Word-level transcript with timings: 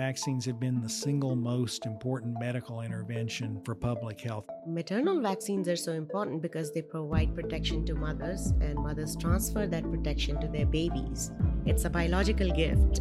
vaccines 0.00 0.46
have 0.46 0.58
been 0.58 0.80
the 0.80 0.88
single 0.88 1.36
most 1.36 1.84
important 1.84 2.34
medical 2.40 2.80
intervention 2.80 3.60
for 3.66 3.74
public 3.74 4.18
health. 4.18 4.46
Maternal 4.66 5.20
vaccines 5.20 5.68
are 5.68 5.76
so 5.76 5.92
important 5.92 6.40
because 6.40 6.72
they 6.72 6.80
provide 6.80 7.34
protection 7.34 7.84
to 7.84 7.94
mothers, 7.94 8.46
and 8.62 8.76
mothers 8.76 9.14
transfer 9.14 9.66
that 9.66 9.84
protection 9.90 10.40
to 10.40 10.48
their 10.48 10.64
babies. 10.64 11.32
It's 11.66 11.84
a 11.84 11.90
biological 11.90 12.50
gift. 12.50 13.00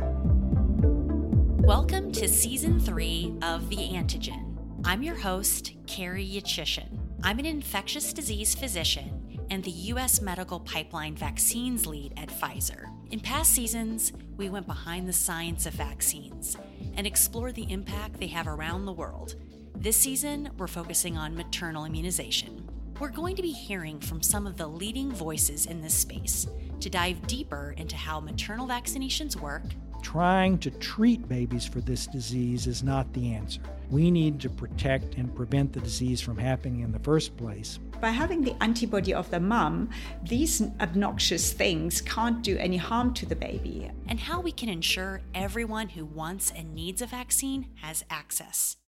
Welcome 1.66 2.12
to 2.12 2.28
season 2.28 2.82
three 2.82 3.34
of 3.44 3.70
The 3.70 3.78
Antigen. 3.78 4.58
I'm 4.84 5.02
your 5.02 5.16
host, 5.16 5.76
Kari 5.88 6.28
Yacisin. 6.28 7.00
I'm 7.24 7.40
an 7.40 7.46
infectious 7.46 8.12
disease 8.12 8.56
physician 8.56 9.29
and 9.50 9.64
the 9.64 9.72
U.S. 9.72 10.22
Medical 10.22 10.60
Pipeline 10.60 11.16
Vaccines 11.16 11.86
lead 11.86 12.14
at 12.18 12.30
Pfizer. 12.30 12.86
In 13.12 13.20
past 13.20 13.52
seasons, 13.52 14.14
we 14.38 14.50
went 14.50 14.68
behind 14.68 15.08
the 15.08 15.14
science 15.14 15.66
of 15.66 15.74
vaccines 15.74 16.56
and 16.96 17.08
explored 17.08 17.56
the 17.56 17.72
impact 17.72 18.20
they 18.20 18.28
have 18.28 18.48
around 18.48 18.86
the 18.86 18.94
world. 18.94 19.36
This 19.76 19.98
season, 19.98 20.50
we're 20.58 20.68
focusing 20.68 21.18
on 21.18 21.36
maternal 21.36 21.86
immunization. 21.86 22.68
We're 23.00 23.10
going 23.10 23.36
to 23.38 23.42
be 23.42 23.52
hearing 23.52 24.00
from 24.00 24.22
some 24.22 24.46
of 24.46 24.58
the 24.58 24.68
leading 24.68 25.12
voices 25.12 25.66
in 25.66 25.82
this 25.82 25.94
space 25.94 26.48
to 26.82 26.90
dive 26.90 27.26
deeper 27.28 27.74
into 27.78 27.96
how 27.96 28.20
maternal 28.20 28.68
vaccinations 28.68 29.36
work 29.36 29.64
Trying 30.02 30.58
to 30.60 30.72
treat 30.72 31.28
babies 31.28 31.66
for 31.66 31.82
this 31.82 32.08
disease 32.08 32.68
is 32.68 32.84
not 32.84 33.12
the 33.14 33.34
answer. 33.34 33.62
We 33.90 34.12
need 34.12 34.40
to 34.42 34.50
protect 34.50 35.16
and 35.16 35.36
prevent 35.36 35.74
the 35.74 35.80
disease 35.80 36.22
from 36.22 36.38
happening 36.38 36.82
in 36.82 36.92
the 36.92 37.00
first 37.00 37.36
place. 37.38 37.80
By 38.00 38.10
having 38.10 38.42
the 38.42 38.56
antibody 38.62 39.14
of 39.14 39.30
the 39.30 39.40
mum, 39.40 39.90
these 40.24 40.62
obnoxious 40.80 41.54
things 41.54 42.02
can't 42.02 42.42
do 42.42 42.58
any 42.58 42.78
harm 42.78 43.14
to 43.16 43.26
the 43.26 43.36
baby. 43.36 43.92
And 44.08 44.20
how 44.20 44.42
we 44.42 44.52
can 44.52 44.70
ensure 44.70 45.22
everyone 45.34 45.90
who 45.90 46.06
wants 46.06 46.52
and 46.52 46.74
needs 46.74 47.02
a 47.02 47.06
vaccine 47.06 47.68
has 47.82 48.06
access 48.10 48.79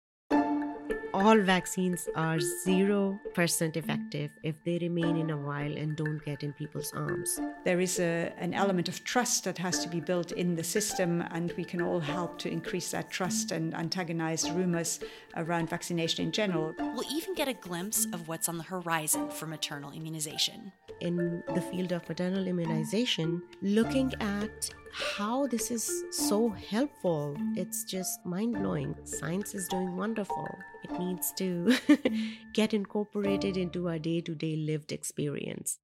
all 1.21 1.39
vaccines 1.39 2.09
are 2.15 2.37
0% 2.37 3.77
effective 3.77 4.31
if 4.43 4.55
they 4.63 4.79
remain 4.79 5.17
in 5.17 5.29
a 5.29 5.37
vial 5.37 5.77
and 5.77 5.95
don't 5.95 6.23
get 6.25 6.43
in 6.43 6.51
people's 6.53 6.91
arms. 6.93 7.39
There 7.63 7.79
is 7.79 7.99
a, 7.99 8.33
an 8.37 8.53
element 8.53 8.89
of 8.89 9.03
trust 9.03 9.43
that 9.43 9.57
has 9.59 9.79
to 9.83 9.89
be 9.89 9.99
built 9.99 10.31
in 10.31 10.55
the 10.55 10.63
system, 10.63 11.21
and 11.31 11.53
we 11.57 11.63
can 11.63 11.81
all 11.81 11.99
help 11.99 12.39
to 12.39 12.49
increase 12.49 12.91
that 12.91 13.11
trust 13.11 13.51
and 13.51 13.73
antagonize 13.75 14.49
rumors 14.49 14.99
around 15.35 15.69
vaccination 15.69 16.25
in 16.25 16.31
general. 16.31 16.73
We'll 16.79 17.11
even 17.11 17.35
get 17.35 17.47
a 17.47 17.53
glimpse 17.53 18.05
of 18.13 18.27
what's 18.27 18.49
on 18.49 18.57
the 18.57 18.63
horizon 18.63 19.29
for 19.29 19.45
maternal 19.45 19.91
immunization. 19.91 20.71
In 21.01 21.43
the 21.53 21.61
field 21.61 21.91
of 21.91 22.07
maternal 22.09 22.47
immunization, 22.47 23.41
looking 23.61 24.13
at 24.19 24.69
how 24.93 25.47
this 25.47 25.71
is 25.71 26.03
so 26.11 26.49
helpful. 26.49 27.35
It's 27.55 27.83
just 27.83 28.25
mind 28.25 28.55
blowing. 28.55 28.95
Science 29.03 29.53
is 29.53 29.67
doing 29.67 29.95
wonderful. 29.95 30.47
It 30.83 30.99
needs 30.99 31.31
to 31.37 31.75
get 32.53 32.73
incorporated 32.73 33.57
into 33.57 33.87
our 33.89 33.99
day 33.99 34.21
to 34.21 34.35
day 34.35 34.55
lived 34.55 34.91
experience. 34.91 35.79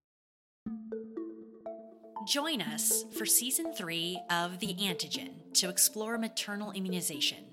Join 2.27 2.61
us 2.61 3.05
for 3.17 3.25
season 3.25 3.73
three 3.73 4.19
of 4.29 4.59
The 4.59 4.75
Antigen 4.75 5.53
to 5.53 5.69
explore 5.69 6.17
maternal 6.17 6.71
immunization, 6.71 7.45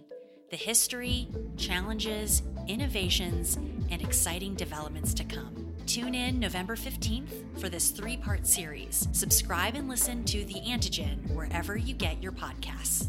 the 0.50 0.56
history, 0.56 1.28
challenges, 1.56 2.42
innovations, 2.66 3.56
and 3.90 4.02
exciting 4.02 4.56
developments 4.56 5.14
to 5.14 5.24
come. 5.24 5.63
Tune 5.86 6.14
in 6.14 6.40
November 6.40 6.76
15th 6.76 7.58
for 7.58 7.68
this 7.68 7.90
three 7.90 8.16
part 8.16 8.46
series. 8.46 9.06
Subscribe 9.12 9.74
and 9.74 9.86
listen 9.86 10.24
to 10.24 10.44
The 10.44 10.60
Antigen 10.66 11.30
wherever 11.34 11.76
you 11.76 11.94
get 11.94 12.22
your 12.22 12.32
podcasts. 12.32 13.08